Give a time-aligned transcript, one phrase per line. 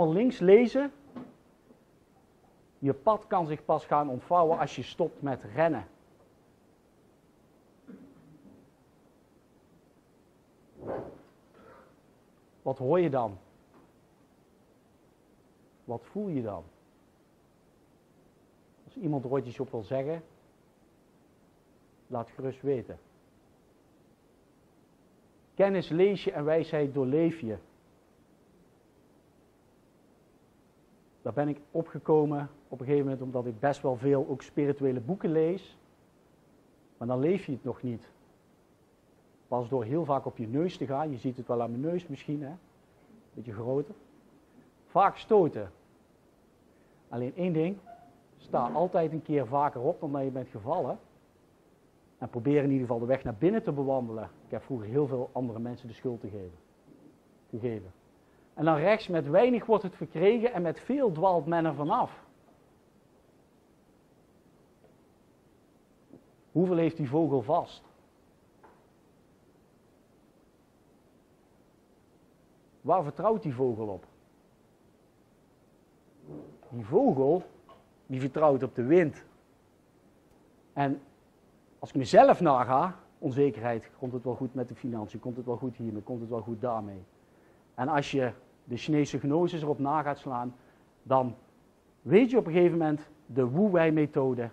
[0.00, 0.92] Allemaal links lezen,
[2.78, 5.86] je pad kan zich pas gaan ontvouwen als je stopt met rennen.
[12.62, 13.38] Wat hoor je dan?
[15.84, 16.64] Wat voel je dan?
[18.84, 20.22] Als iemand ooit iets op wil zeggen,
[22.06, 22.98] laat gerust weten.
[25.54, 27.56] Kennis lees je en wijsheid doorleef je.
[31.30, 35.00] Daar ben ik opgekomen op een gegeven moment omdat ik best wel veel ook spirituele
[35.00, 35.78] boeken lees.
[36.96, 38.08] Maar dan leef je het nog niet.
[39.48, 41.82] Pas door heel vaak op je neus te gaan, je ziet het wel aan mijn
[41.82, 42.52] neus misschien, hè?
[43.34, 43.94] beetje groter.
[44.86, 45.72] Vaak stoten.
[47.08, 47.76] Alleen één ding,
[48.36, 50.98] sta altijd een keer vaker op dan dat je bent gevallen.
[52.18, 54.30] En probeer in ieder geval de weg naar binnen te bewandelen.
[54.44, 56.58] Ik heb vroeger heel veel andere mensen de schuld te geven.
[57.50, 57.99] gegeven.
[58.60, 62.24] En dan rechts, met weinig wordt het verkregen en met veel dwaalt men er vanaf.
[66.52, 67.82] Hoeveel heeft die vogel vast?
[72.80, 74.04] Waar vertrouwt die vogel op?
[76.68, 77.42] Die vogel,
[78.06, 79.24] die vertrouwt op de wind.
[80.72, 81.02] En
[81.78, 85.56] als ik mezelf naga, onzekerheid, komt het wel goed met de financiën, komt het wel
[85.56, 87.02] goed hiermee, komt het wel goed daarmee.
[87.74, 88.32] En als je
[88.64, 90.54] de Chinese gnosis erop na gaat slaan,
[91.02, 91.34] dan
[92.02, 94.50] weet je op een gegeven moment de Wu-Wei-methode,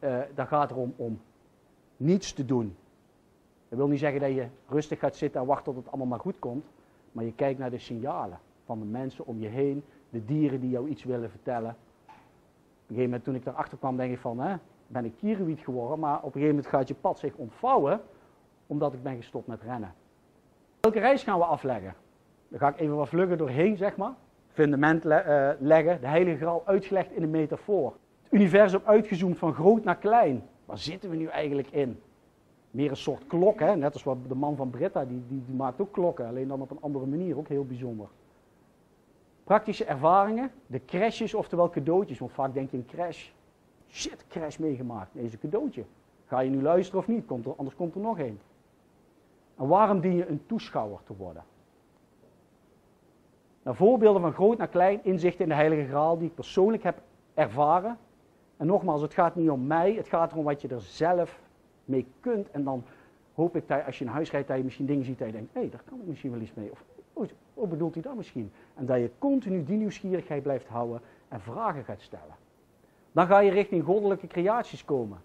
[0.00, 1.20] uh, daar gaat erom om
[1.96, 2.76] niets te doen.
[3.68, 6.20] Dat wil niet zeggen dat je rustig gaat zitten en wacht tot het allemaal maar
[6.20, 6.64] goed komt,
[7.12, 10.70] maar je kijkt naar de signalen van de mensen om je heen, de dieren die
[10.70, 11.70] jou iets willen vertellen.
[11.70, 15.60] Op een gegeven moment toen ik daarachter kwam, denk ik van, hè, ben ik kierenwiet
[15.60, 18.00] geworden, maar op een gegeven moment gaat je pad zich ontvouwen,
[18.66, 19.94] omdat ik ben gestopt met rennen.
[20.80, 21.94] Welke reis gaan we afleggen?
[22.52, 24.12] Daar ga ik even wat vlugger doorheen, zeg maar.
[24.48, 25.24] Fundament le
[25.58, 27.92] uh, leggen, de heilige graal uitgelegd in een metafoor.
[28.22, 30.42] Het universum uitgezoomd van groot naar klein.
[30.64, 32.00] Waar zitten we nu eigenlijk in?
[32.70, 33.76] Meer een soort klok, hè?
[33.76, 36.60] net als wat de man van Britta, die, die, die maakt ook klokken, alleen dan
[36.60, 38.06] op een andere manier, ook heel bijzonder.
[39.44, 43.30] Praktische ervaringen, de crashes, oftewel cadeautjes, want vaak denk je een crash,
[43.90, 45.14] Shit, crash meegemaakt.
[45.14, 45.84] Nee, is een cadeautje.
[46.26, 47.26] Ga je nu luisteren of niet?
[47.26, 48.40] Komt er, anders komt er nog één.
[49.56, 51.44] En waarom dien je een toeschouwer te worden?
[53.62, 57.00] Nou, voorbeelden van groot naar klein, inzichten in de Heilige Graal die ik persoonlijk heb
[57.34, 57.98] ervaren.
[58.56, 61.40] En nogmaals, het gaat niet om mij, het gaat erom wat je er zelf
[61.84, 62.50] mee kunt.
[62.50, 62.84] En dan
[63.34, 65.32] hoop ik dat als je in huis rijdt, dat je misschien dingen ziet dat je
[65.32, 66.70] denkt, hé, hey, daar kan ik misschien wel iets mee.
[66.70, 68.52] Of, oh, hoe bedoelt hij dat misschien?
[68.74, 72.34] En dat je continu die nieuwsgierigheid blijft houden en vragen gaat stellen.
[73.12, 75.18] Dan ga je richting goddelijke creaties komen.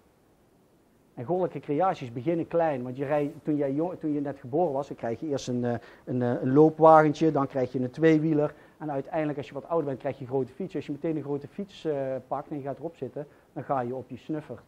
[1.18, 4.72] En goddelijke creaties beginnen klein, want je rij, toen, jij jong, toen je net geboren
[4.72, 5.74] was, dan krijg je eerst een, eh,
[6.04, 8.54] een, eh, een, loopwagentje, dan krijg je een tweewieler.
[8.78, 10.74] En uiteindelijk, als je wat ouder bent, krijg je een grote fiets.
[10.74, 13.80] Als je meteen een grote fiets uh, pakt en je gaat erop zitten, dan ga
[13.80, 14.60] je op je snuffert.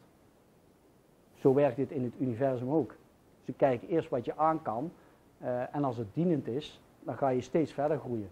[1.35, 2.95] Zo werkt dit in het universum ook.
[3.45, 4.93] Ze kijken eerst wat je aan kan,
[5.73, 8.31] en als het dienend is, dan ga je steeds verder groeien.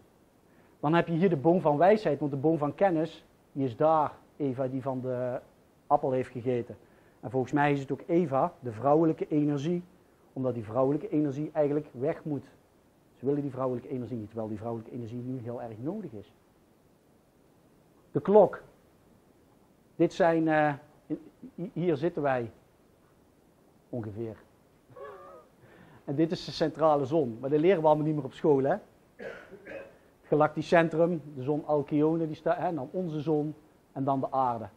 [0.80, 3.76] Dan heb je hier de boom van wijsheid, want de boom van kennis, die is
[3.76, 5.40] daar Eva die van de
[5.86, 6.76] appel heeft gegeten.
[7.20, 9.84] En volgens mij is het ook Eva, de vrouwelijke energie,
[10.32, 12.44] omdat die vrouwelijke energie eigenlijk weg moet.
[13.14, 16.32] Ze willen die vrouwelijke energie niet, terwijl die vrouwelijke energie nu heel erg nodig is.
[18.12, 18.62] De klok.
[19.96, 20.74] Dit zijn, uh,
[21.72, 22.50] hier zitten wij
[23.88, 24.36] ongeveer.
[26.04, 27.36] En dit is de centrale zon.
[27.40, 28.76] Maar dat leren we allemaal niet meer op school, hè?
[30.22, 33.54] Galactisch centrum, de zon Alcyone, die staat, en dan onze zon,
[33.92, 34.68] en dan de aarde.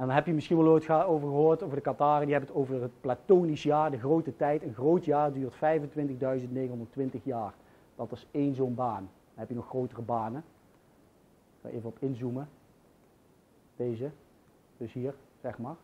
[0.00, 2.58] En dan heb je misschien wel ooit over gehoord, over de Kataren, die hebben het
[2.58, 4.62] over het Platonisch jaar, de grote tijd.
[4.62, 7.54] Een groot jaar duurt 25.920 jaar.
[7.96, 9.02] Dat is één zo'n baan.
[9.02, 10.44] Dan heb je nog grotere banen.
[11.56, 12.48] Ik ga even op inzoomen.
[13.76, 14.10] Deze,
[14.76, 15.76] dus hier, zeg maar.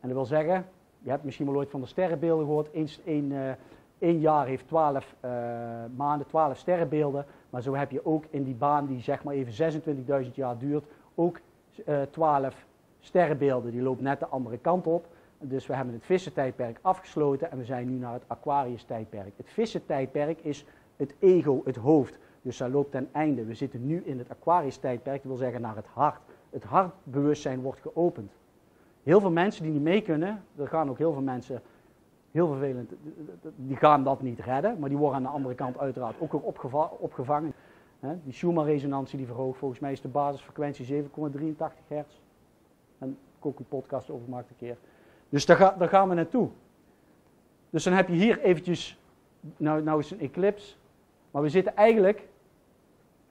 [0.00, 0.66] En dat wil zeggen,
[0.98, 2.70] je hebt misschien wel ooit van de sterrenbeelden gehoord.
[3.04, 3.56] Eén,
[3.98, 5.30] één jaar heeft 12 uh,
[5.96, 7.26] maanden, 12 sterrenbeelden.
[7.50, 9.82] Maar zo heb je ook in die baan die zeg maar even
[10.24, 11.40] 26.000 jaar duurt, ook
[12.10, 12.66] 12
[13.00, 13.70] sterrenbeelden.
[13.70, 15.06] Die loopt net de andere kant op.
[15.38, 19.32] Dus we hebben het vissentijdperk afgesloten en we zijn nu naar het Aquarius-tijdperk.
[19.36, 20.64] Het vissentijdperk is
[20.96, 22.18] het ego, het hoofd.
[22.42, 23.44] Dus dat loopt ten einde.
[23.44, 26.20] We zitten nu in het Aquarius-tijdperk, dat wil zeggen naar het hart.
[26.50, 28.32] Het hartbewustzijn wordt geopend.
[29.02, 31.62] Heel veel mensen die niet mee kunnen, er gaan ook heel veel mensen,
[32.30, 32.92] heel vervelend,
[33.56, 36.40] die gaan dat niet redden, maar die worden aan de andere kant uiteraard ook weer
[36.98, 37.52] opgevangen.
[38.02, 41.08] Die Schumann-resonantie die verhoogt, volgens mij is de basisfrequentie 7,83
[41.88, 42.20] hertz.
[42.98, 44.76] En ik ook een podcast over gemaakt een keer.
[45.28, 46.48] Dus daar, ga, daar gaan we naartoe.
[47.70, 49.00] Dus dan heb je hier eventjes,
[49.56, 50.74] nou, nou is een eclipse,
[51.30, 52.28] maar we zitten eigenlijk,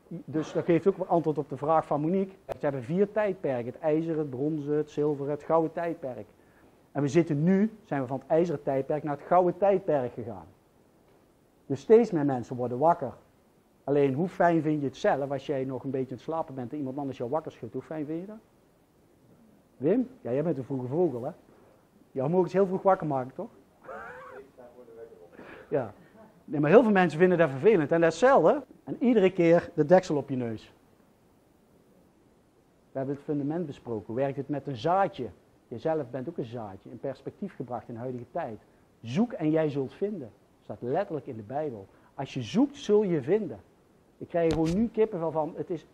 [0.07, 2.33] dus dat geeft ook antwoord op de vraag van Monique.
[2.47, 6.27] Ze hebben vier tijdperken, het ijzeren, het bronzen, het zilveren, het gouden tijdperk.
[6.91, 10.47] En we zitten nu, zijn we van het ijzeren tijdperk naar het gouden tijdperk gegaan.
[11.65, 13.13] Dus steeds meer mensen worden wakker.
[13.83, 16.55] Alleen hoe fijn vind je het zelf als jij nog een beetje aan het slapen
[16.55, 17.73] bent en iemand anders jou wakker schudt?
[17.73, 18.39] Hoe fijn vind je dat?
[19.77, 20.09] Wim?
[20.21, 21.31] Jij bent een vroege vogel, hè?
[22.11, 23.49] Jou mogen het heel vroeg wakker maken, toch?
[25.69, 25.93] Ja.
[26.45, 27.91] Nee, maar heel veel mensen vinden dat vervelend.
[27.91, 28.63] En dat is hetzelfde.
[28.83, 30.73] En iedere keer de deksel op je neus.
[32.91, 34.13] We hebben het fundament besproken.
[34.13, 35.29] Werkt het met een zaadje?
[35.67, 36.89] Jezelf bent ook een zaadje.
[36.89, 38.59] In perspectief gebracht in de huidige tijd.
[39.01, 40.31] Zoek en jij zult vinden.
[40.57, 41.87] Dat staat letterlijk in de Bijbel.
[42.13, 43.59] Als je zoekt, zul je vinden.
[44.21, 45.53] Ik krijg gewoon nu kippenvel van.
[45.55, 45.85] Het is,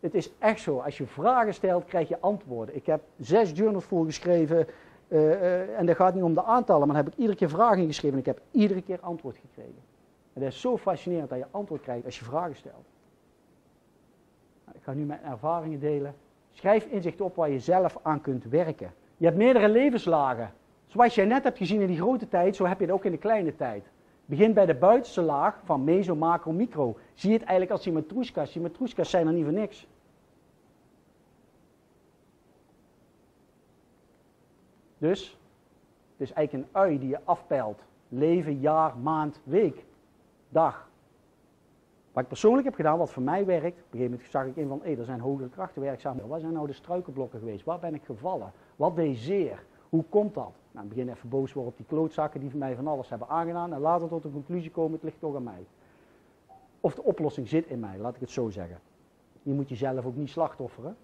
[0.00, 0.78] het is echt zo.
[0.78, 2.76] Als je vragen stelt, krijg je antwoorden.
[2.76, 4.66] Ik heb zes journals voorgeschreven
[5.08, 7.48] uh, uh, en dat gaat niet om de aantallen, maar dan heb ik iedere keer
[7.48, 9.82] vragen geschreven en ik heb iedere keer antwoord gekregen.
[10.32, 12.84] En dat is zo fascinerend dat je antwoord krijgt als je vragen stelt.
[14.64, 16.14] Nou, ik ga nu mijn ervaringen delen.
[16.52, 18.92] Schrijf inzicht op waar je zelf aan kunt werken.
[19.16, 20.52] Je hebt meerdere levenslagen.
[20.86, 23.10] Zoals jij net hebt gezien in die grote tijd, zo heb je het ook in
[23.10, 23.84] de kleine tijd.
[24.26, 26.96] Begin bij de buitenste laag van meso, macro, micro.
[27.14, 27.82] Zie het eigenlijk als.
[28.52, 29.86] Die matroeskas zijn er niet voor niks.
[34.98, 35.38] Dus,
[36.16, 37.82] het is eigenlijk een ui die je afpeilt.
[38.08, 39.84] Leven, jaar, maand, week,
[40.48, 40.88] dag.
[42.12, 44.56] Wat ik persoonlijk heb gedaan, wat voor mij werkt, op een gegeven moment zag ik
[44.56, 46.20] in van, hé, er zijn hogere krachten werkzaam.
[46.26, 47.64] Wat zijn nou de struikelblokken geweest?
[47.64, 48.52] Waar ben ik gevallen?
[48.76, 49.64] Wat deed zeer?
[49.94, 50.52] Hoe komt dat?
[50.70, 53.72] Nou, begin even boos worden op die klootzakken die voor mij van alles hebben aangedaan.
[53.72, 55.66] En later tot de conclusie komen, het ligt toch aan mij.
[56.80, 58.80] Of de oplossing zit in mij, laat ik het zo zeggen.
[59.42, 60.96] Je moet jezelf ook niet slachtofferen.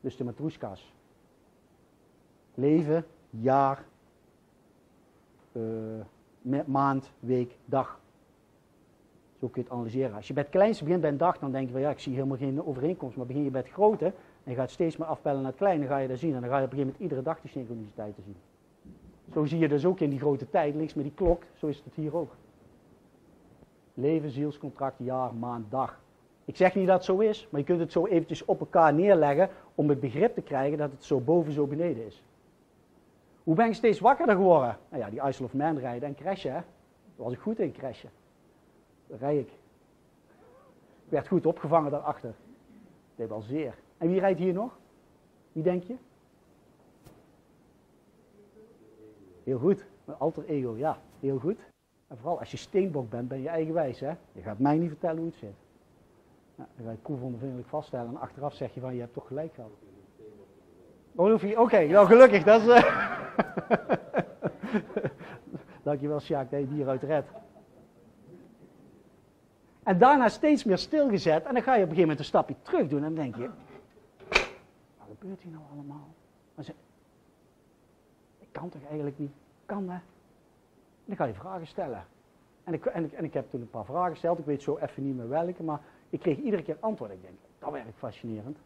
[0.00, 0.94] Dus de matroeskas.
[2.54, 3.84] Leven, jaar,
[5.52, 8.00] uh, maand, week, dag.
[9.38, 10.16] Zo kun je het analyseren.
[10.16, 12.00] Als je bij het kleinste begint bij een dag, dan denk je van ja, ik
[12.00, 13.16] zie helemaal geen overeenkomst.
[13.16, 14.12] Maar begin je bij het grote
[14.44, 16.34] en je gaat steeds meer afpellen naar het kleine, ga je dat zien.
[16.34, 18.36] En dan ga je op een gegeven moment iedere dag die synchroniciteiten zien.
[19.32, 21.82] Zo zie je dus ook in die grote tijd, links met die klok, zo is
[21.84, 22.34] het hier ook.
[23.94, 26.00] Leven, zielscontract, jaar, maand, dag.
[26.44, 28.94] Ik zeg niet dat het zo is, maar je kunt het zo eventjes op elkaar
[28.94, 32.24] neerleggen om het begrip te krijgen dat het zo boven, zo beneden is.
[33.42, 34.76] Hoe ben ik steeds wakkerder geworden?
[34.88, 36.60] Nou ja, die Isle of Man rijden en crashen, hè.
[37.16, 38.10] Daar was ik goed in, crashen.
[39.06, 39.48] Daar rij ik.
[41.04, 42.28] Ik werd goed opgevangen daarachter.
[42.30, 43.74] Dat deed wel zeer.
[44.02, 44.78] En wie rijdt hier nog?
[45.52, 45.94] Wie denk je?
[49.44, 49.84] Heel goed.
[50.04, 51.58] Mijn alter ego, ja, heel goed.
[52.08, 54.12] En vooral als je steenbok bent, ben je eigenwijs, hè.
[54.32, 55.54] Je gaat mij niet vertellen hoe het zit.
[56.54, 59.54] Nou, dan ga je proefondervindelijk vaststellen en achteraf zeg je van, je hebt toch gelijk
[59.54, 59.70] gehad.
[61.14, 62.66] Oh, Oké, nou gelukkig, dat is...
[62.66, 63.10] Uh...
[65.82, 67.28] Dankjewel Sjaak dat je het hieruit redt.
[69.82, 72.54] En daarna steeds meer stilgezet en dan ga je op een gegeven moment een stapje
[72.62, 73.50] terug doen en dan denk je...
[75.22, 76.08] Gebeurt hier nou allemaal?
[76.64, 76.74] Ze,
[78.38, 79.32] ik kan toch eigenlijk niet?
[79.66, 79.94] Kan hè?
[79.94, 80.02] En
[81.04, 82.04] dan ga je vragen stellen.
[82.64, 84.76] En ik, en, ik, en ik heb toen een paar vragen gesteld, ik weet zo
[84.76, 87.10] even niet meer welke, maar ik kreeg iedere keer antwoord.
[87.10, 88.58] Ik denk, dat werkt fascinerend.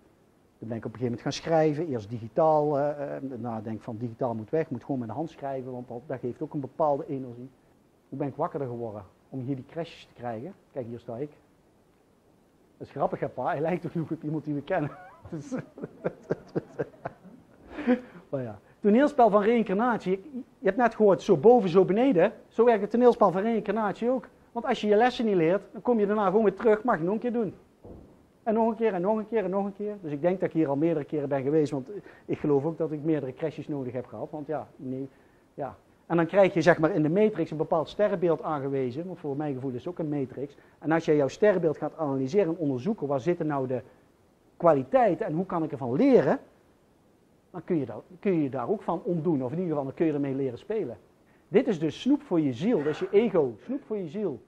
[0.59, 2.79] Dan ben ik op een gegeven moment gaan schrijven, eerst digitaal.
[2.79, 5.89] Uh, daarna denk ik van digitaal moet weg, moet gewoon met de hand schrijven, want
[6.07, 7.51] dat, geeft ook een bepaalde energie.
[8.09, 10.55] Hoe ben ik wakkerder geworden om hier die crashes te krijgen?
[10.73, 11.31] Kijk, hier sta ik.
[12.77, 13.47] Dat is grappig, hè, pa?
[13.47, 14.91] Hij lijkt ook nog op iemand die we kennen.
[18.81, 20.31] Toneelspel van reïncarnatie.
[20.59, 22.33] Je hebt net gehoord, zo boven, zo beneden.
[22.49, 24.29] Zo werkt het toneelspel van reïncarnatie ook.
[24.53, 26.83] Want als je je lessen niet leert, dan kom je daarna gewoon weer terug.
[26.83, 27.55] Mag je nog een keer doen.
[28.43, 29.97] En nog een keer en nog een keer en nog een keer.
[30.03, 31.91] Dus ik denk dat ik hier al meerdere keren ben geweest, want
[32.27, 34.31] ik geloof ook dat ik meerdere crashes nodig heb gehad.
[34.31, 35.09] Want ja, nee,
[35.55, 35.77] ja.
[36.07, 39.37] En dan krijg je zeg maar in de matrix een bepaald sterrenbeeld aangewezen, want voor
[39.37, 40.57] mijn gevoel is het ook een matrix.
[40.79, 43.83] En als je jouw sterrenbeeld gaat analyseren en onderzoeken, waar zitten nou de
[44.57, 46.39] kwaliteiten en hoe kan ik ervan leren,
[47.51, 49.43] dan kun je, daar, kun je daar ook van ontdoen.
[49.43, 50.99] Of in ieder geval, dan kun je ermee leren spelen.
[51.49, 54.41] Dit is dus snoep voor je ziel, dat is je ego, snoep voor je ziel.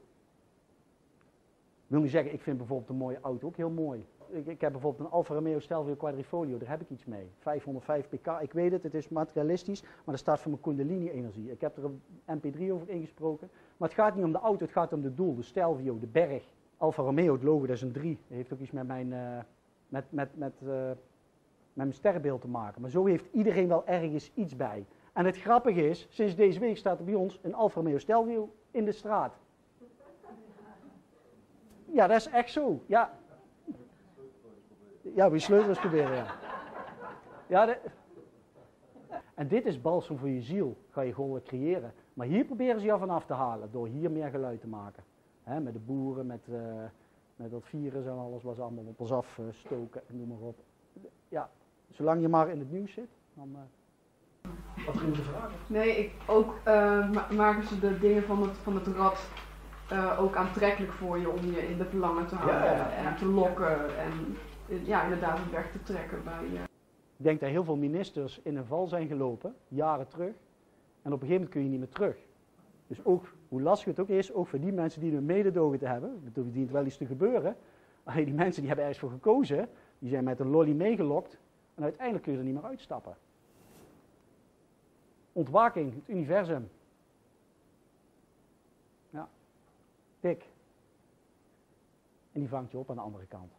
[1.89, 4.07] Ik wil niet zeggen, ik vind bijvoorbeeld een mooie auto ook heel mooi.
[4.29, 7.31] Ik, ik heb bijvoorbeeld een Alfa Romeo Stelvio Quadrifoglio, daar heb ik iets mee.
[7.39, 11.51] 505 pk, ik weet het, het is materialistisch, maar dat staat voor mijn kundalini-energie.
[11.51, 13.51] Ik heb er een mp3 over ingesproken.
[13.77, 16.07] Maar het gaat niet om de auto, het gaat om de doel, de Stelvio, de
[16.07, 16.45] berg.
[16.77, 18.19] Alfa Romeo, het logo, dat is een 3.
[18.29, 19.39] Dat heeft ook iets met mijn, uh,
[19.89, 20.91] met, met, met, uh,
[21.79, 22.81] met mijn sterrenbeeld te maken.
[22.81, 24.87] Maar zo heeft iedereen wel ergens iets bij.
[25.13, 28.53] En het grappige is, sinds deze week staat er bij ons een Alfa Romeo Stelvio
[28.71, 29.35] in de straat.
[31.85, 32.81] Ja, dat is echt zo.
[32.87, 33.13] Ja,
[35.03, 36.27] ja we sleutels proberen, ja.
[37.47, 37.77] ja.
[39.35, 41.93] En dit is balsem voor je ziel, ga je gewoon creëren.
[42.15, 45.03] Maar hier proberen ze je vanaf te halen, door hier meer geluid te maken.
[45.43, 46.85] He, met de boeren, met, uh,
[47.37, 50.59] met dat virus en alles wat ze allemaal op ons afstoken en noem maar op.
[51.29, 51.51] Ja,
[51.91, 53.49] zolang je maar in het nieuws zit, dan...
[53.53, 53.59] Uh,
[54.87, 55.53] wat ging de vraag?
[55.67, 59.31] Nee, ik, ook uh, maken ze de dingen van het, van het rad
[59.93, 63.17] uh, ook aantrekkelijk voor je om je in de verlangen te houden ja, ja, en
[63.17, 64.37] te lokken en
[64.85, 66.59] ja, inderdaad weg te trekken bij je.
[67.17, 70.35] Ik denk dat heel veel ministers in een val zijn gelopen, jaren terug,
[71.03, 72.17] en op een gegeven moment kun je niet meer terug.
[72.87, 75.87] Dus ook, hoe lastig het ook is, ook voor die mensen die er mededogen te
[75.87, 77.57] hebben, er dient wel iets te gebeuren,
[78.15, 79.69] die mensen die hebben ergens voor gekozen,
[79.99, 81.39] die zijn met een lolly meegelokt
[81.79, 83.17] en uiteindelijk kun je er niet meer uitstappen
[85.39, 86.71] ontwaking, het universum.
[89.11, 89.29] Ja,
[90.21, 90.45] tik.
[92.33, 93.53] En die vangt je op aan de andere kant.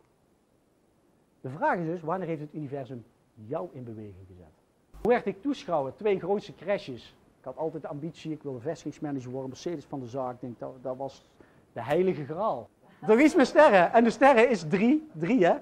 [1.41, 4.53] De vraag is dus, wanneer heeft het universum jou in beweging gezet?
[5.01, 5.95] Hoe werd ik toeschouwer?
[5.95, 7.15] Twee grootste crashes.
[7.39, 10.41] Ik had altijd de ambitie, ik wilde vestigingsmanager worden, Mercedes van de zaak.
[10.41, 11.25] Denk, dat, dat was
[11.73, 12.69] de heilige graal.
[13.01, 13.91] Er is mijn sterren.
[13.93, 15.57] En de sterren is drie, drie hè.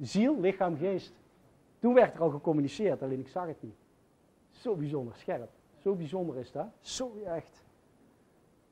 [0.00, 1.12] Ziel, lichaam, geest.
[1.78, 3.76] Toen werd er al gecommuniceerd, alleen ik zag het niet.
[4.50, 5.50] Zo bijzonder scherp.
[5.78, 6.66] Zo bijzonder is dat.
[6.80, 7.64] Zo echt.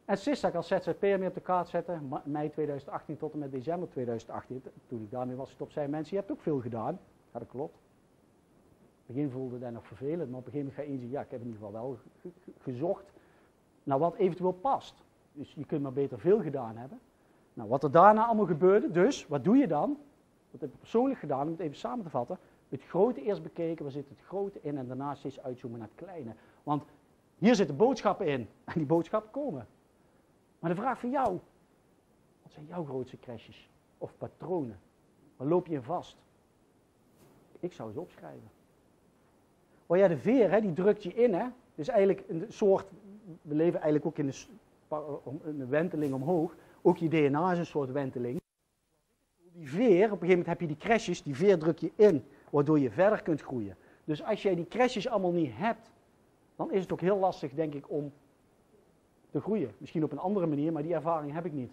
[0.05, 3.89] En Sissak als ZZP'er mee op de kaart zetten, mei 2018 tot en met december
[3.89, 4.63] 2018.
[4.87, 6.99] Toen ik daarmee was gestopt, zei mensen, je hebt ook veel gedaan.
[7.33, 7.75] Ja, dat klopt.
[7.75, 11.11] In het begin voelde dat nog vervelend, maar op een gegeven moment ga je inzien,
[11.11, 11.99] ja, ik heb in ieder geval wel
[12.59, 13.13] gezocht
[13.83, 15.05] naar wat eventueel past.
[15.33, 17.01] Dus je kunt maar beter veel gedaan hebben.
[17.55, 19.99] Nou, wat er daarna allemaal gebeurde, dus, wat doe je dan?
[20.51, 23.85] Wat heb ik persoonlijk gedaan, om het even samen te vatten het grote eerst bekeken,
[23.85, 26.35] waar zit het grote in en daarna steeds uitzoomen naar het kleine.
[26.63, 26.85] Want
[27.39, 29.67] hier zitten boodschappen in en die boodschappen komen.
[30.59, 31.39] Maar de vraag van jou,
[32.43, 34.81] wat zijn jouw grootste crashes of patronen?
[35.37, 36.17] Waar loop je in vast?
[37.61, 38.51] Ik zou ze opschrijven.
[39.87, 41.35] Oh ja, de veer, hè, die drukt je in.
[41.35, 41.47] Hè?
[41.75, 42.87] Dus eigenlijk een soort,
[43.43, 44.33] we leven eigenlijk ook in
[44.89, 46.57] een, een wenteling omhoog.
[46.83, 48.41] Ook je DNA is een soort wenteling.
[49.53, 52.25] Die veer, op een gegeven moment heb je die crashes, die veer druk je in
[52.51, 53.77] waardoor je verder kunt groeien.
[54.05, 55.91] Dus als jij die crashes allemaal niet hebt,
[56.57, 58.13] dan is het ook heel lastig, denk ik, om
[59.31, 59.75] te groeien.
[59.79, 61.73] Misschien op een andere manier, maar die ervaring heb ik niet.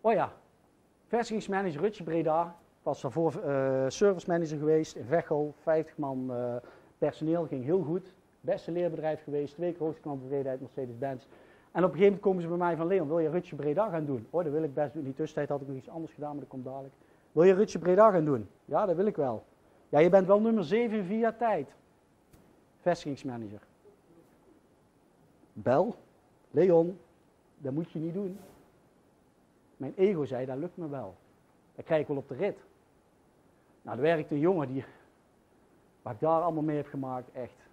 [0.00, 0.32] Oh ja,
[1.06, 6.56] vestigingsmanager Rutje Breda, was daarvoor uh, service manager geweest in Veghel, 50 man uh,
[6.98, 8.14] personeel, ging heel goed.
[8.40, 11.24] Beste leerbedrijf geweest, twee keer hoogste klantbevredenheid Mercedes-Benz.
[11.74, 13.88] En op een gegeven moment komen ze bij mij van Leon, wil je Rutje Breda
[13.88, 14.26] gaan doen?
[14.30, 15.02] Oh, dat wil ik best doen.
[15.02, 16.94] In die tussentijd had ik nog iets anders gedaan, maar dat komt dadelijk.
[17.32, 18.48] Wil je Rutje Breda gaan doen?
[18.64, 19.44] Ja, dat wil ik wel.
[19.88, 21.68] Ja, je bent wel nummer 7 via tijd.
[22.80, 23.60] Vestigingsmanager.
[25.52, 25.94] Bel.
[26.50, 26.98] Leon,
[27.58, 28.38] dat moet je niet doen.
[29.76, 31.14] Mijn ego zei, dat lukt me wel.
[31.74, 32.58] Dat krijg ik wel op de rit.
[33.82, 34.84] Nou, er werkte een jongen die,
[36.02, 37.63] wat ik daar allemaal mee heb gemaakt, echt.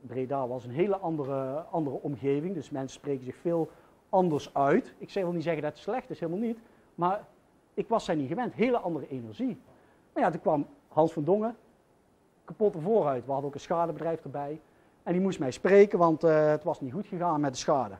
[0.00, 3.70] Breda was een hele andere, andere omgeving, dus mensen spreken zich veel
[4.08, 4.94] anders uit.
[4.98, 6.58] Ik wil niet zeggen dat het slecht is, helemaal niet.
[6.94, 7.26] Maar
[7.74, 9.60] ik was daar niet gewend, hele andere energie.
[10.12, 11.56] Maar ja, toen kwam Hans van Dongen,
[12.44, 13.24] kapotte vooruit.
[13.24, 14.60] We hadden ook een schadebedrijf erbij.
[15.02, 17.94] En die moest mij spreken, want uh, het was niet goed gegaan met de schade.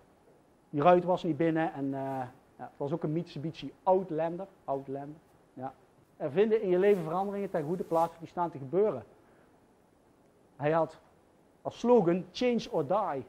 [0.71, 4.47] Die ruit was niet binnen en uh, ja, het was ook een Mitsubishi Outlander.
[4.65, 5.17] Outlander
[5.55, 5.75] ja.
[6.17, 9.05] Er vinden in je leven veranderingen ten goede plaats die staan te gebeuren.
[10.57, 10.99] Hij had
[11.63, 13.25] als slogan Change or Die.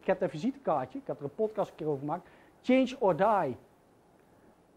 [0.00, 2.28] Ik heb een visitekaartje, ik heb er een podcast een keer over gemaakt.
[2.62, 3.56] Change or die.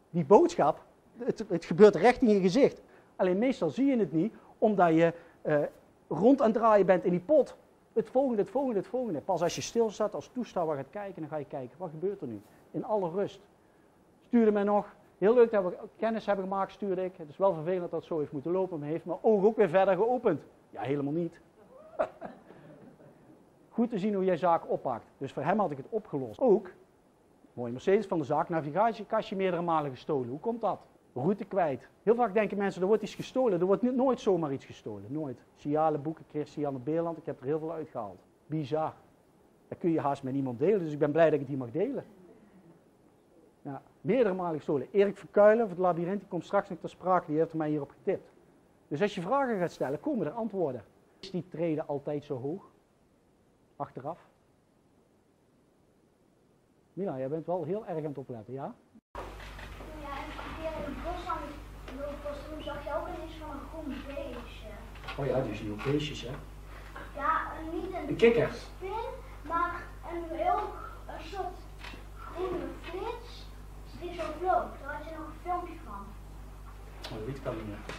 [0.10, 0.84] Die boodschap,
[1.18, 2.82] het, het gebeurt recht in je gezicht.
[3.16, 5.14] Alleen meestal zie je het niet, omdat je
[5.46, 5.60] uh,
[6.08, 7.56] rond aan het draaien bent in die pot.
[7.94, 9.22] Het volgende, het volgende, het volgende.
[9.22, 12.28] Pas als je stilstaat, als toeschouwer gaat kijken, dan ga je kijken, wat gebeurt er
[12.28, 12.42] nu?
[12.72, 13.40] In alle rust.
[14.28, 17.18] Stuurde mij nog, heel leuk dat we kennis hebben gemaakt, stuurde ik.
[17.18, 19.56] Het is wel vervelend dat het zo heeft moeten lopen, maar heeft mijn ogen ook
[19.56, 20.42] weer verder geopend.
[20.70, 21.40] Ja, helemaal niet.
[23.70, 25.06] Goed te zien hoe jij zaak oppakt.
[25.18, 26.40] Dus voor hem had ik het opgelost.
[26.40, 26.70] Ook,
[27.54, 30.30] mooi Mercedes van de zaak, navigatiekastje meerdere malen gestolen.
[30.30, 30.80] Hoe komt dat?
[31.14, 31.88] route kwijt.
[32.04, 33.60] Heel vaak denken mensen, er wordt iets gestolen.
[33.60, 35.04] Er wordt nooit zomaar iets gestolen.
[35.08, 35.38] Nooit.
[35.56, 38.20] Sialen, boeken, Christiane Beerland, ik heb er heel veel uitgehaald.
[38.46, 38.94] Bizar.
[39.68, 41.58] Dat kun je haast met niemand delen, dus ik ben blij dat ik het hier
[41.58, 42.06] mag delen.
[43.62, 44.88] Ja, meerdere malen gestolen.
[44.92, 47.92] Erik Verkuilen van het Labyrinth, die komt straks nog ter sprake, die heeft mij hierop
[47.92, 48.32] getipt.
[48.90, 50.84] Dus als je vragen gaat stellen, komen er antwoorden.
[51.20, 52.70] Is die treden altijd zo hoog?
[53.76, 54.20] Achteraf?
[56.94, 58.76] Mila, jij bent wel heel erg aan het opletten, ja?
[59.14, 59.22] Ja,
[60.18, 61.60] en een keer in het bos aan het
[62.50, 64.68] toen zag je ook eens van een groen beestje.
[65.18, 66.34] Oh ja, dus die beestjes, hè?
[67.16, 68.50] Ja, niet een, een kikker.
[68.54, 69.06] spin,
[69.42, 70.60] maar een heel
[71.08, 71.58] een soort
[72.18, 73.48] groene flits
[74.02, 74.68] die zo vloog.
[74.82, 76.06] Daar had je nog een filmpje van.
[77.12, 77.99] Oh, dat weet ik al niet meer.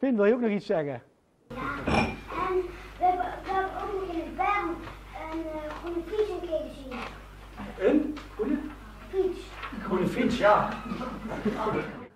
[0.00, 1.02] Vin, wil je ook nog iets zeggen?
[1.48, 2.56] Ja, en
[2.98, 4.68] we hebben, we hebben ook nog in de berm
[5.32, 6.92] een uh, groene fiets een keer gezien.
[7.78, 8.56] Een groene?
[9.08, 9.50] Fiets.
[9.72, 10.68] Een groene fiets, ja.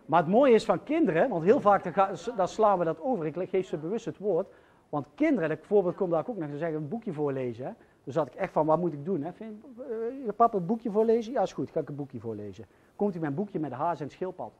[0.06, 1.94] Maar het mooie is van kinderen, want heel vaak
[2.36, 3.26] dan, slaan we dat over.
[3.26, 4.46] Ik geef ze bewust het woord.
[4.88, 7.66] Want kinderen, dat voorbeeld komt daar ook nog, ze zeggen een boekje voorlezen.
[7.66, 7.72] Hè?
[8.04, 9.22] Dus zat ik echt van, wat moet ik doen?
[9.22, 9.32] Hè?
[9.32, 11.32] Vind, uh, papa een boekje voorlezen?
[11.32, 12.64] Ja, is goed, ga ik een boekje voorlezen.
[12.96, 14.52] Komt hij met een boekje met de haas en schildpad.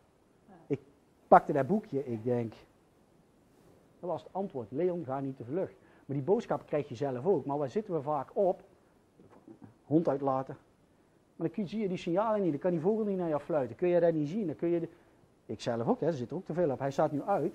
[0.67, 0.81] Ik
[1.29, 2.55] pakte dat boekje, ik denk,
[4.07, 4.71] dat was het antwoord.
[4.71, 5.75] Leon, ga niet te vlug.
[6.07, 7.45] Maar die boodschap krijg je zelf ook.
[7.45, 8.63] Maar waar zitten we vaak op?
[9.85, 10.57] Hond uitlaten.
[11.37, 12.51] Maar dan zie je die signalen niet.
[12.51, 13.77] Dan kan die vogel niet naar jou fluiten.
[13.77, 14.47] Kun je dat niet zien?
[14.47, 14.89] Dan kun je.
[15.47, 16.07] Ik zelf ook, hè.
[16.07, 16.79] er zit er ook te veel op.
[16.79, 17.55] Hij staat nu uit.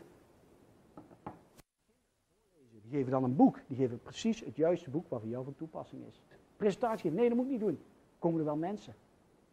[2.81, 3.59] Die geven dan een boek.
[3.67, 6.21] Die geven precies het juiste boek wat voor jou van toepassing is.
[6.57, 7.79] Presentatie, nee, dat moet ik niet doen.
[8.19, 8.95] Komen er wel mensen.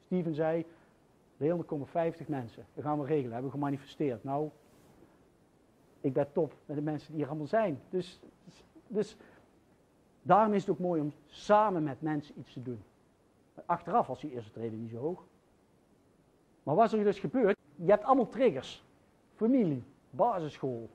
[0.05, 0.67] Steven zei,
[1.37, 2.67] Leon, komen 50 mensen.
[2.75, 4.25] Dat gaan we regelen, hebben we gemanifesteerd.
[4.25, 4.51] Nou,
[6.07, 7.81] ik ben top met de mensen die er allemaal zijn.
[7.89, 8.21] Dus,
[8.87, 9.17] dus
[10.23, 12.83] daarom is het ook mooi om samen met mensen iets te doen.
[13.67, 15.25] Achteraf was die eerste treden niet zo hoog.
[16.63, 18.85] Maar wat er dus gebeurt, je hebt allemaal triggers.
[19.35, 20.89] Familie, basisschool,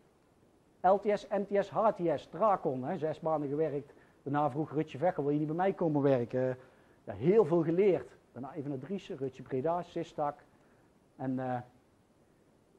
[0.82, 3.94] LTS, MTS, HTS, Dracon, hè, zes maanden gewerkt.
[4.24, 6.58] Daarna vroeg Rutje Vechel, wil je niet bij mij komen werken?
[7.04, 8.18] Ja, heel veel geleerd.
[8.32, 10.40] Daarna even naar Driessen, Rutje Breda, Sistak.
[11.16, 11.60] En uh,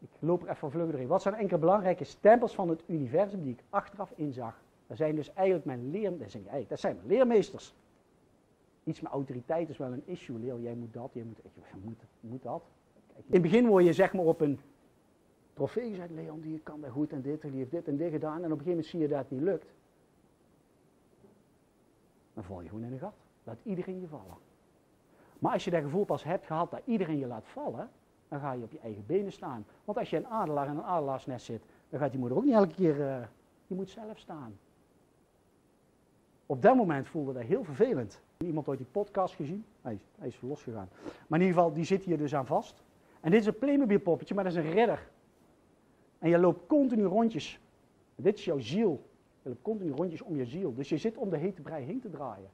[0.03, 1.07] ik loop er even vlug doorheen.
[1.07, 4.61] Wat zijn enkele belangrijke stempels van het universum die ik achteraf inzag?
[4.87, 7.75] Dat zijn dus eigenlijk mijn leer, dat zijn, dat zijn mijn leermeesters.
[8.85, 10.39] Iets met autoriteit is wel een issue.
[10.39, 12.63] Leer, jij moet dat, jij moet, jij moet, moet dat.
[13.13, 14.61] Kijk, in het begin word je zeg maar op een
[15.53, 18.11] trofee gezegd, Leon die kan dat goed en dit, en die heeft dit en dit
[18.11, 18.45] gedaan.
[18.45, 19.73] En op een gegeven moment zie je dat het niet lukt.
[22.35, 23.15] Dan val je gewoon in een gat.
[23.45, 24.37] Laat iedereen je vallen.
[25.39, 27.91] Maar als je dat gevoel pas hebt gehad dat iedereen je laat vallen,
[28.33, 29.65] dan ga je op je eigen benen staan.
[29.85, 32.55] Want als je een adelaar in een adelaarsnest zit, dan gaat die moeder ook niet
[32.55, 33.17] elke keer, uh,
[33.67, 34.59] moet zelf staan.
[36.47, 38.21] Op dat moment voelde dat heel vervelend.
[38.39, 39.65] Iemand ooit die podcast gezien?
[39.83, 40.89] Hij is, hij is losgegaan.
[41.27, 42.83] Maar in ieder geval, die zit hier dus aan vast.
[43.21, 45.09] En dit is een Playmobil poppetje, maar dat is een redder.
[46.19, 47.61] En je loopt continu rondjes.
[48.15, 49.03] dit is jouw ziel.
[49.43, 50.75] Je loopt continu rondjes om je ziel.
[50.75, 52.51] Dus je zit om de hete brei heen te draaien.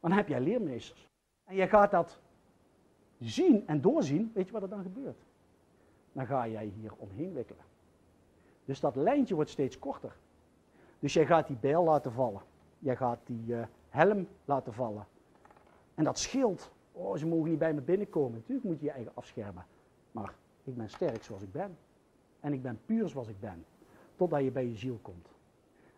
[0.00, 1.08] Dan heb jij leermeesters.
[1.44, 2.20] En je gaat dat
[3.20, 4.30] zien en doorzien.
[4.34, 5.24] Weet je wat er dan gebeurt?
[6.12, 7.64] Dan ga jij hier omheen wikkelen.
[8.64, 10.16] Dus dat lijntje wordt steeds korter.
[10.98, 12.42] Dus jij gaat die bijl laten vallen.
[12.78, 15.06] Jij gaat die uh, helm laten vallen.
[15.94, 16.70] En dat scheelt.
[16.92, 18.32] Oh, ze mogen niet bij me binnenkomen.
[18.32, 19.66] Natuurlijk moet je je eigen afschermen.
[20.12, 21.76] Maar ik ben sterk zoals ik ben.
[22.40, 23.64] En ik ben puur zoals ik ben.
[24.16, 25.28] Totdat je bij je ziel komt.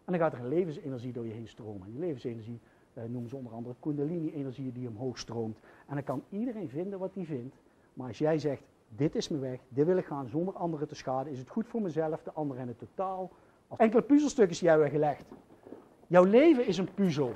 [0.04, 1.86] En dan gaat er een levensenergie door je heen stromen.
[1.86, 2.60] En die levensenergie
[2.94, 5.58] uh, noemen ze onder andere kundalini-energie die omhoog stroomt.
[5.86, 7.56] En dan kan iedereen vinden wat hij vindt.
[7.92, 10.94] Maar als jij zegt, dit is mijn weg, dit wil ik gaan zonder anderen te
[10.94, 13.30] schaden, is het goed voor mezelf, de anderen in het totaal.
[13.68, 15.24] Als enkele puzzelstukjes jij gelegd.
[16.06, 17.32] Jouw leven is een puzzel.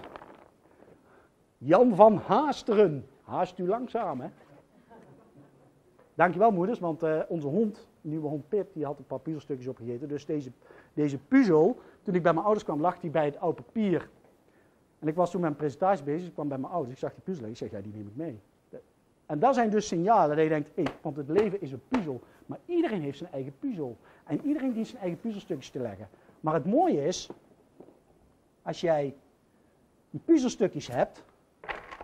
[1.59, 3.07] Jan van Haasteren.
[3.23, 4.29] Haast u langzaam, hè?
[6.15, 10.09] Dankjewel, moeders, want uh, onze hond, nieuwe hond Pip, die had een paar puzzelstukjes opgegeten.
[10.09, 10.51] Dus deze,
[10.95, 14.09] deze puzzel, toen ik bij mijn ouders kwam, lag die bij het oude papier.
[15.05, 17.23] En ik was toen met presentatie bezig, ik kwam bij mijn ouders, ik zag die
[17.23, 18.41] puzzel, ik zeg, ja, die neem ik mee.
[19.27, 22.21] En dat zijn dus signalen dat je denkt, hé, want het leven is een puzzel.
[22.47, 23.97] Maar iedereen heeft zijn eigen puzzel.
[24.25, 26.09] En iedereen dient zijn eigen puzzelstukjes te leggen.
[26.41, 27.31] Maar het mooie is,
[28.63, 29.15] als jij
[30.11, 31.25] die puzzelstukjes hebt,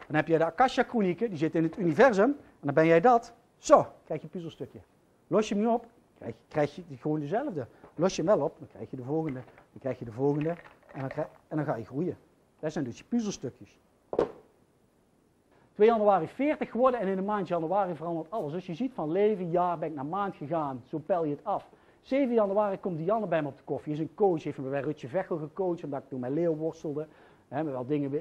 [0.06, 3.32] dan heb je de Akasha-chronieken, die zitten in het universum, en dan ben jij dat.
[3.58, 4.78] Zo, krijg je een puzzelstukje.
[5.26, 5.86] Los je hem op,
[6.18, 7.66] krijg je, krijg je gewoon dezelfde.
[7.94, 10.56] Los je hem wel op, dan krijg je de volgende, dan krijg je de volgende,
[11.48, 12.16] en dan ga je groeien.
[12.60, 13.78] Dat zijn dus je puzzelstukjes.
[15.72, 18.52] 2 januari 40 geworden en in de maand januari verandert alles.
[18.52, 21.44] Dus je ziet van leven, jaar ben ik naar maand gegaan, zo pel je het
[21.44, 21.68] af.
[22.02, 23.92] 7 januari komt Dianne bij me op de koffie.
[23.92, 27.06] Is een coach, heeft me bij Rutje Vechel gecoacht, omdat ik toen met Leo worstelde.
[27.48, 28.20] Hè, me wel dingen uh,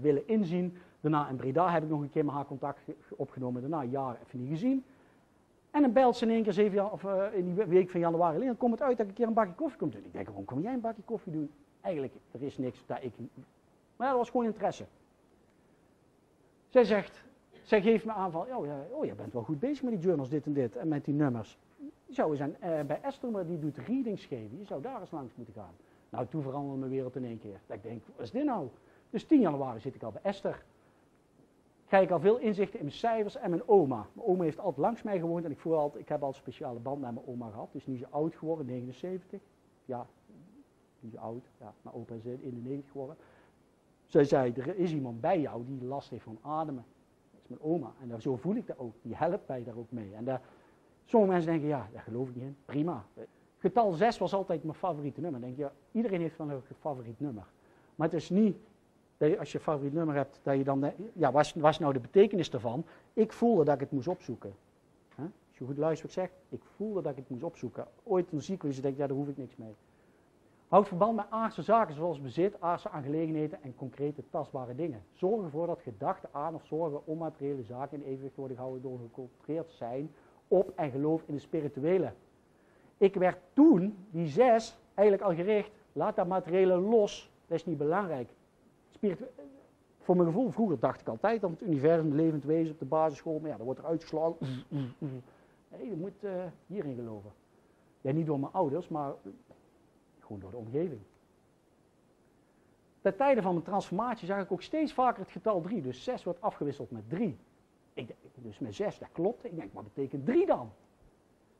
[0.00, 0.76] willen inzien.
[1.00, 2.80] Daarna in Breda heb ik nog een keer met haar contact
[3.16, 3.60] opgenomen.
[3.60, 4.84] Daarna een jaar even niet gezien.
[5.70, 8.46] En dan belt ze in één keer zeven, of, uh, in die week van januari.
[8.46, 10.04] Dan komt het uit dat ik een keer een bakje koffie kom doen.
[10.04, 11.50] Ik denk, waarom kom jij een bakje koffie doen?
[11.80, 13.12] Eigenlijk, er is niks dat ik...
[13.96, 14.84] Maar dat was gewoon interesse.
[16.68, 17.24] Zij zegt,
[17.62, 20.00] zij geeft me aan van, oh, ja, oh, je bent wel goed bezig met die
[20.00, 21.58] journals, dit en dit, en met die nummers.
[22.08, 25.10] Zou eens aan, uh, bij Esther, maar die doet readings geven, je zou daar eens
[25.10, 25.74] langs moeten gaan.
[26.08, 27.60] Nou, toen veranderde mijn wereld in één keer.
[27.66, 28.68] Dat ik denk, wat is dit nou?
[29.10, 30.64] Dus 10 januari zit ik al bij Esther.
[31.86, 34.06] Krijg ik al veel inzichten in mijn cijfers en mijn oma.
[34.12, 36.34] Mijn oma heeft altijd langs mij gewoond en ik, voel altijd, ik heb al een
[36.34, 37.68] speciale band met mijn oma gehad.
[37.72, 39.40] Dus niet zo oud geworden, 79.
[39.84, 40.06] Ja,
[41.00, 41.44] zo oud.
[41.60, 43.16] Ja, mijn opa is 91 geworden.
[44.06, 46.84] Zij zei, er is iemand bij jou die last heeft van ademen.
[47.30, 47.92] Dat is mijn oma.
[48.00, 48.94] En daar, zo voel ik dat ook.
[49.02, 50.14] Die helpt mij daar ook mee.
[50.14, 50.40] En daar,
[51.04, 52.56] sommige mensen denken, ja, daar geloof ik niet in.
[52.64, 53.04] Prima.
[53.58, 55.40] Getal 6 was altijd mijn favoriete nummer.
[55.40, 57.46] Denk je, iedereen heeft van een favoriet nummer.
[57.94, 58.56] Maar het is niet
[59.16, 62.00] dat je, als je favoriet nummer hebt, dat je dan, ja, wat is, nou de
[62.00, 62.84] betekenis ervan?
[63.12, 64.54] Ik voelde dat ik het moest opzoeken.
[65.16, 67.86] Als je goed luistert wat ik zeg, ik voelde dat ik het moest opzoeken.
[68.02, 69.74] Ooit een ziekte denk ik, ja, daar hoef ik niks mee.
[70.70, 75.02] Houd verband met aardse zaken zoals bezit, aardse aangelegenheden en concrete tastbare dingen.
[75.12, 78.98] Zorg ervoor dat gedachten aan of zorgen om materiële zaken in evenwicht worden gehouden door
[78.98, 80.10] geconcentreerd zijn
[80.48, 82.12] op en geloof in de spirituele.
[82.96, 87.78] Ik werd toen, die zes, eigenlijk al gericht, laat dat materiële los, dat is niet
[87.78, 88.28] belangrijk.
[88.90, 89.24] Spiritu
[89.98, 93.38] voor mijn gevoel, vroeger dacht ik altijd dat het universum levend wezen op de basisschool,
[93.38, 94.36] maar ja, dan wordt er uitgeslagen.
[95.78, 96.30] Nee, je moet uh,
[96.66, 97.30] hierin geloven.
[98.00, 99.12] Ja, niet door mijn ouders, maar
[100.30, 101.00] gewoon door de omgeving.
[103.00, 105.82] Ten tijde van mijn transformatie zag ik ook steeds vaker het getal 3.
[105.82, 107.38] Dus 6 wordt afgewisseld met 3.
[107.94, 109.44] Ik, dus met 6, dat klopt.
[109.44, 110.70] Ik denk, wat betekent 3 dan?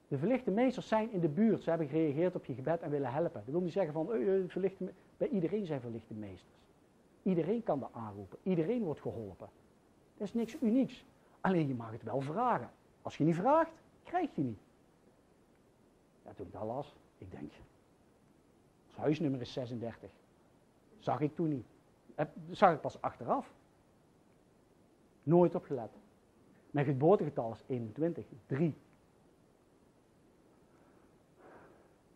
[0.08, 1.62] De verlichte meesters zijn in de buurt.
[1.62, 3.42] Ze hebben gereageerd op je gebed en willen helpen.
[3.44, 4.06] Dat wil niet zeggen van,
[4.48, 6.58] verlichte bij iedereen zijn verlichte meesters.
[7.22, 8.38] Iedereen kan dat aanroepen.
[8.42, 9.48] Iedereen wordt geholpen.
[10.16, 11.04] Dat is niks unieks.
[11.40, 12.70] Alleen je mag het wel vragen.
[13.02, 14.58] Als je niet vraagt, krijg je niet.
[16.24, 17.52] Ja, toen ik dat las, ik denk,
[19.00, 20.10] huisnummer is 36.
[20.98, 21.66] Zag ik toen niet.
[22.14, 23.52] Dat zag ik pas achteraf.
[25.22, 25.90] Nooit opgelet.
[26.70, 28.74] Mijn geboortegetal is 21, 3.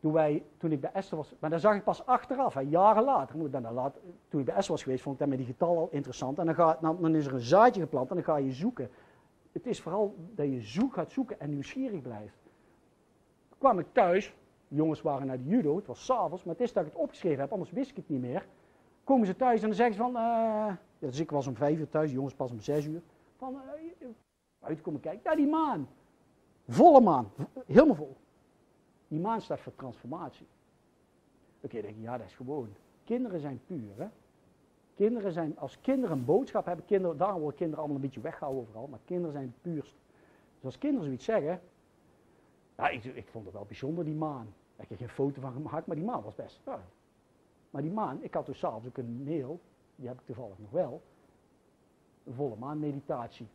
[0.00, 3.04] Toen, wij, toen ik bij Esther was, maar dat zag ik pas achteraf, hè, jaren
[3.04, 3.46] later.
[3.46, 5.88] Ik laat, toen ik bij Esther was geweest, vond ik dat met die getallen al
[5.90, 6.38] interessant.
[6.38, 8.90] En dan, ga, dan, dan, is er een zaadje geplant en dan ga je zoeken.
[9.52, 12.36] Het is vooral dat je zoek gaat zoeken en nieuwsgierig blijft.
[13.58, 14.34] Kwam ik thuis,
[14.74, 17.40] jongens waren naar de judo, het was s'avonds, maar het is dat ik het opgeschreven
[17.40, 18.46] heb, anders wist ik het niet meer.
[19.04, 21.78] Komen ze thuis en dan zeggen ze van, uh, ja, dus ik was om vijf
[21.78, 23.02] uur thuis, jongens pas om zes uur.
[23.36, 24.08] Van, uh,
[24.58, 25.88] buiten komen kijken, ja die maan.
[26.68, 27.30] Volle maan,
[27.66, 28.16] helemaal vol.
[29.08, 30.46] Die maan staat voor transformatie.
[31.60, 32.68] Oké, denk je, ja, dat is gewoon.
[33.04, 34.06] Kinderen zijn puur, hè.
[34.94, 38.62] Kinderen zijn, als kinderen een boodschap hebben, kinderen, daarom worden kinderen allemaal een beetje weggehouden
[38.62, 39.94] overal, maar kinderen zijn het puurst.
[40.54, 41.60] Dus als kinderen zoiets zeggen,
[42.76, 44.54] ja, ik, ik vond het wel bijzonder, die maan.
[44.74, 46.60] Ik heb er geen foto van gemaakt, maar die maan was best.
[47.70, 49.60] Maar die maan, ik had dus s'avonds ook een mail,
[49.96, 51.02] die heb ik toevallig nog wel,
[52.24, 53.48] een volle maan meditatie.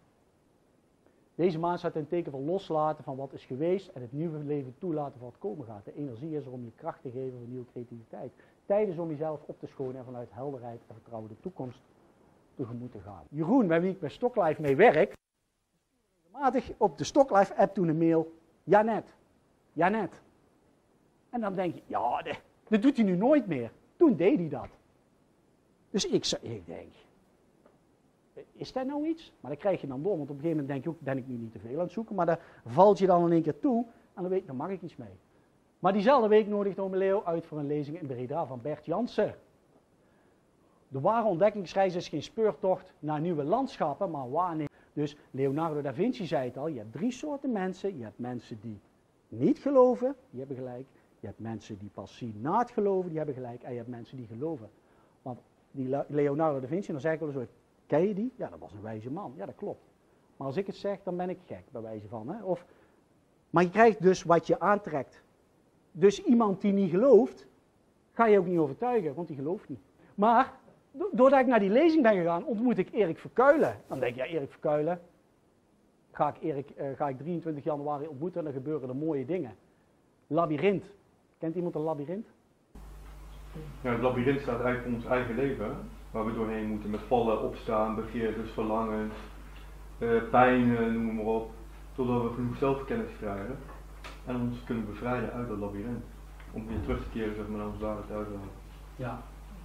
[1.36, 4.38] Deze maand staat in het teken van loslaten van wat is geweest en het nieuwe
[4.38, 5.86] leven toelaten van wat komen gaat.
[5.86, 8.32] De energie is er om je kracht te geven voor nieuwe creativiteit.
[8.66, 11.82] Tijd is om jezelf op te schonen en vanuit helderheid en vertrouwen de toekomst
[12.56, 13.24] tegemoet te gaan.
[13.30, 15.14] Jeroen, bij wie ik bij Stocklife mee werk,
[16.24, 19.16] regelmatig op de Stocklife app toen een mail, Janet,
[19.74, 20.22] Janet.
[21.30, 22.24] En dan denk je, ja,
[22.68, 23.72] dat doet hij nu nooit meer.
[23.96, 24.70] Toen deed hij dat.
[25.90, 26.94] Dus ik, ik denk,
[28.52, 29.34] is dat nou iets?
[29.40, 31.18] Maar dan krijg je dan door, want op een gegeven moment denk je ook, ben
[31.18, 33.42] ik nu niet te veel aan het zoeken, maar daar valt je dan in één
[33.42, 35.18] keer toe en dan weet je, dan mag ik iets mee.
[35.80, 39.36] Maar diezelfde week nodigt Ome Leo uit voor een lezing in Breda van Bert Jansen.
[40.88, 44.70] De ware ontdekkingsreis is geen speurtocht naar nieuwe landschappen, maar waarneming.
[44.94, 47.98] Dus Leonardo da Vinci zei het al, je hebt drie soorten mensen.
[47.98, 48.80] Je hebt mensen die
[49.28, 50.86] niet geloven, die hebben gelijk.
[51.20, 53.64] Je hebt mensen die pas zien na het geloven, die hebben gelijk.
[53.64, 54.70] En je hebt mensen die geloven.
[55.22, 55.40] Want
[55.72, 57.50] die Leonardo da Vinci, dan zeg ik wel eens
[57.90, 58.32] Ken je die?
[58.36, 59.34] Ja, dat was een wijze man.
[59.36, 59.84] Ja, dat klopt.
[60.38, 62.30] Maar als ik het zeg, dan ben ik gek, bij wijze van.
[62.30, 62.44] Hè?
[62.44, 62.66] Of,
[63.50, 65.22] maar je krijgt dus wat je aantrekt.
[65.92, 67.48] Dus iemand die niet gelooft,
[68.12, 69.80] ga je ook niet overtuigen, want die gelooft niet.
[70.16, 70.54] Maar
[71.12, 73.82] doordat ik naar die lezing ben gegaan, ontmoet ik Erik Verkuilen.
[73.88, 75.02] Dan denk je, ja, Erik Verkuilen,
[76.12, 79.56] ga ik, Erik, uh, ga ik 23 januari ontmoeten en dan gebeuren er mooie dingen.
[80.28, 80.86] Labyrinth.
[81.40, 82.28] Kent iemand een labyrint?
[83.82, 87.44] Ja, het labyrint staat eigenlijk voor ons eigen leven waar we doorheen moeten met vallen,
[87.44, 89.14] opstaan, begeertes, verlangens,
[89.98, 91.52] uh, pijnen, noem maar op,
[91.96, 93.58] totdat we genoeg zelfkennis krijgen
[94.26, 96.04] en ons kunnen bevrijden uit dat labyrint.
[96.52, 98.28] Om weer terug te keren zeg maar, naar ons ware thuis.
[98.96, 99.22] Ja.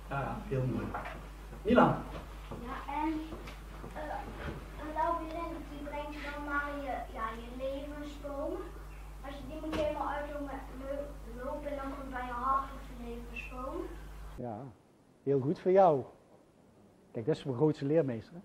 [0.09, 0.87] ja, ja, heel mooi.
[1.63, 1.95] Milan?
[2.67, 3.13] Ja, en
[3.95, 4.21] uh,
[4.81, 8.57] een labyrint die brengt dan naar je, ja, je levensboom.
[14.44, 14.64] Ja,
[15.22, 16.02] heel goed voor jou.
[17.11, 18.37] Kijk, dat is mijn grootste leermeester.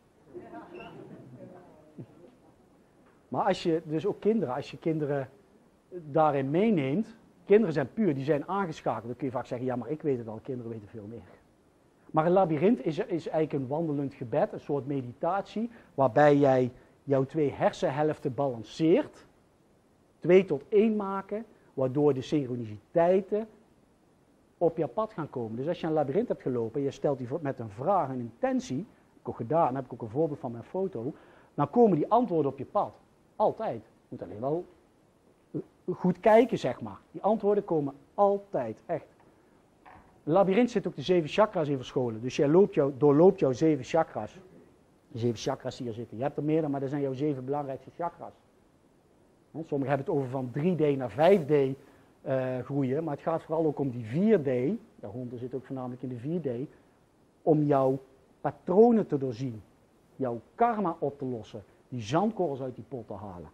[3.27, 5.29] Maar als je, dus ook kinderen, als je kinderen
[5.89, 9.05] daarin meeneemt, kinderen zijn puur, die zijn aangeschakeld.
[9.05, 11.21] Dan kun je vaak zeggen, ja, maar ik weet het al, kinderen weten veel meer.
[12.11, 16.71] Maar een labyrint is, is eigenlijk een wandelend gebed, een soort meditatie, waarbij jij
[17.03, 19.25] jouw twee hersenhelften balanceert,
[20.19, 23.47] twee tot één maken, waardoor de synchroniciteiten
[24.59, 25.57] op je pad gaan komen.
[25.57, 28.85] Dus als je een labyrint hebt gelopen, je stelt die met een vraag, een intentie,
[29.21, 31.13] ik ook gedaan, heb ik ook een voorbeeld van mijn foto,
[31.53, 32.93] dan komen die antwoorden op je pad.
[33.35, 33.81] Altijd.
[33.83, 34.65] Je moet alleen wel
[35.95, 36.99] goed kijken, zeg maar.
[37.11, 39.05] Die antwoorden komen altijd, echt.
[40.23, 42.21] Een labyrint zit ook de zeven chakras in verscholen.
[42.21, 44.39] Dus jij loopt jou, doorloopt jouw zeven chakras.
[45.13, 46.17] Zeven chakras die hier zitten.
[46.17, 48.33] Je hebt er meerdere, maar dat zijn jouw zeven belangrijkste chakras.
[49.51, 51.73] Sommigen hebben het over van 3D naar 5D uh,
[52.63, 54.79] groeien, maar het gaat vooral ook om die 4D.
[54.99, 56.69] De honden zit ook voornamelijk in de 4D.
[57.41, 57.99] Om jouw
[58.41, 59.61] patronen te doorzien.
[60.15, 61.63] Jouw karma op te lossen.
[61.89, 63.49] Die zandkorrels uit die pot te halen.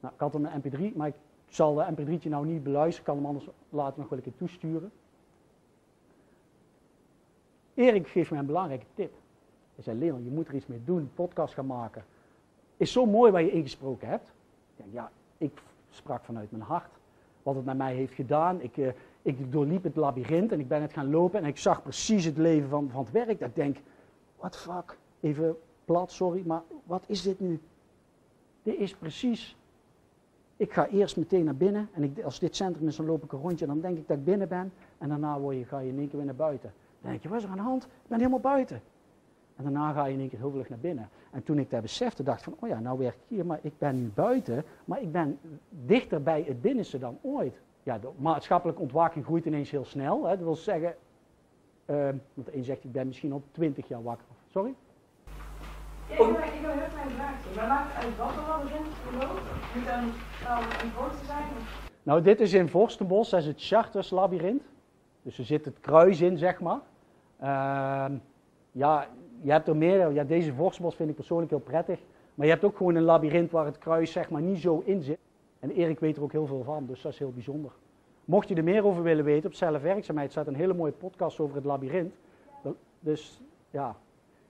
[0.00, 1.14] Nou, ik had een mp3, maar ik
[1.48, 3.00] zal de mp3'tje nou niet beluisteren.
[3.00, 4.90] Ik kan hem anders later nog wel een keer toesturen.
[7.74, 9.12] Erik geeft mij een belangrijke tip.
[9.74, 12.04] Hij zei, Leon, je moet er iets mee doen, podcast gaan maken.
[12.76, 14.32] Is zo mooi wat je ingesproken hebt.
[14.90, 17.00] Ja, ik sprak vanuit mijn hart
[17.42, 18.60] wat het met mij heeft gedaan.
[18.60, 18.88] Ik, uh,
[19.22, 22.36] ik doorliep het labyrint en ik ben het gaan lopen en ik zag precies het
[22.36, 23.38] leven van, van het werk.
[23.38, 23.76] Dat ik denk,
[24.36, 27.60] what fuck, even plat, sorry, maar wat is dit nu?
[28.62, 29.56] Dit is precies,
[30.56, 33.32] ik ga eerst meteen naar binnen en ik, als dit centrum is, dan loop ik
[33.32, 34.72] een rondje en dan denk ik dat ik binnen ben.
[34.98, 36.72] En daarna word je, ga je in één keer weer naar buiten.
[37.00, 37.84] Dan denk je, wat is er aan de hand?
[37.84, 38.82] Ik ben helemaal buiten.
[39.64, 41.08] En daarna ga je in één keer heel vlug naar binnen.
[41.30, 43.72] En toen ik dat besefte, dacht van, oh ja, nou werk ik hier, maar ik
[43.78, 47.60] ben nu buiten, maar ik ben dichter bij het binnenste dan ooit.
[47.82, 50.24] Ja, de maatschappelijke ontwaking groeit ineens heel snel.
[50.24, 50.30] Hè.
[50.30, 50.94] Dat wil zeggen,
[51.86, 54.26] uh, want de een zegt, ik ben misschien al twintig jaar wakker.
[54.50, 54.74] Sorry?
[56.08, 57.56] Ja, ik, wil, ik wil heel klein vraagje.
[57.56, 59.40] Maar maakt het uit wat er al begint geloof?
[59.74, 60.04] Moet dan
[60.82, 61.44] een voorste zijn?
[62.02, 64.62] Nou, dit is in Vorstenbos, dat is het Charters labyrint.
[65.22, 66.80] Dus er zit het kruis in, zeg maar.
[67.42, 68.18] Uh,
[68.72, 69.06] ja,
[69.42, 70.12] je hebt er meer.
[70.12, 72.00] Ja, deze Vorstenbos vind ik persoonlijk heel prettig.
[72.34, 75.02] Maar je hebt ook gewoon een labyrint waar het kruis zeg maar niet zo in
[75.02, 75.18] zit.
[75.60, 77.72] En Erik weet er ook heel veel van, dus dat is heel bijzonder.
[78.24, 81.56] Mocht je er meer over willen weten, op zelfwerkzaamheid staat een hele mooie podcast over
[81.56, 82.14] het labyrint.
[83.00, 83.96] Dus ja,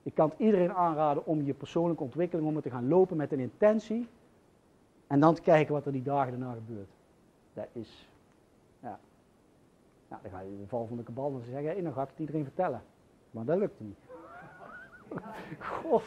[0.02, 3.40] ik kan het iedereen aanraden om je persoonlijke ontwikkeling, om te gaan lopen met een
[3.40, 4.09] intentie.
[5.07, 6.90] En dan te kijken wat er die dagen daarna gebeurt.
[7.52, 8.09] Dat is,
[8.81, 8.98] ja.
[10.09, 12.02] Nou, dan ga je in de val van de kabal en zeggen, hey, dan ga
[12.02, 12.83] ik het iedereen vertellen.
[13.31, 13.96] Maar dat lukt niet.
[15.59, 16.03] God.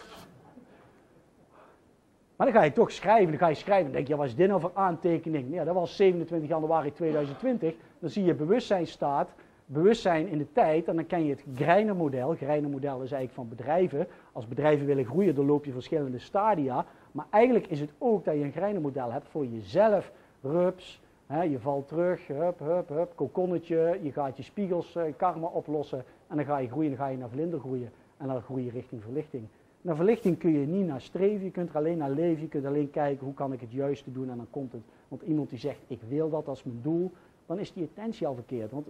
[2.35, 3.83] Maar dan ga je toch schrijven, dan ga je schrijven.
[3.83, 5.53] Dan denk je, ja, wat is dit nou voor aantekening?
[5.53, 7.73] Ja, dat was 27 januari 2020.
[7.99, 9.29] Dan zie je bewustzijnstaat,
[9.65, 10.87] bewustzijn in de tijd.
[10.87, 12.35] En dan ken je het Greiner-model.
[12.35, 14.07] Greiner-model is eigenlijk van bedrijven.
[14.31, 16.85] Als bedrijven willen groeien, dan loop je verschillende stadia.
[17.11, 20.11] Maar eigenlijk is het ook dat je een Greiner-model hebt voor jezelf.
[20.41, 23.99] Rups, hè, je valt terug, hup, hup, hup, kokonnetje.
[24.01, 26.03] Je gaat je spiegels, uh, karma oplossen.
[26.27, 27.91] En dan ga je groeien, dan ga je naar vlinder groeien.
[28.17, 29.47] En dan groei je richting verlichting.
[29.81, 32.65] Naar verlichting kun je niet naar streven, je kunt er alleen naar leven, je kunt
[32.65, 34.81] alleen kijken hoe kan ik het juiste doen en dan komt het.
[35.07, 37.11] Want iemand die zegt ik wil dat als mijn doel,
[37.45, 38.71] dan is die intentie al verkeerd.
[38.71, 38.87] Want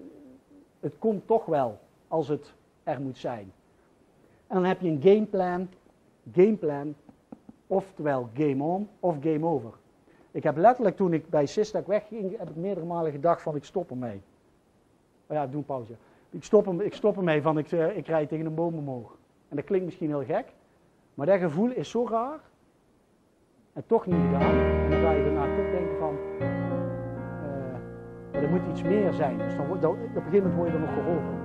[0.80, 3.52] het komt toch wel als het er moet zijn.
[4.48, 5.70] En dan heb je een gameplan,
[6.34, 6.96] gameplan,
[7.68, 9.72] oftewel game on of game over.
[10.32, 13.64] Ik heb letterlijk toen ik bij Sistak wegging, heb ik meerdere malen gedacht van ik
[13.64, 14.22] stop ermee.
[15.28, 15.94] Oh ja, doe een pauze.
[16.36, 19.18] Ik stop, hem, ik stop ermee van ik, uh, ik rijd tegen een boom omhoog.
[19.50, 20.54] En dat klinkt misschien heel gek,
[21.14, 22.40] maar dat gevoel is zo raar.
[23.74, 24.56] En toch niet gedaan.
[24.56, 26.16] En dan ga je daarna toch denken van,
[28.34, 29.38] uh, er moet iets meer zijn.
[29.38, 31.45] Dus dan, dan, op een gegeven moment word je er nog geholpen.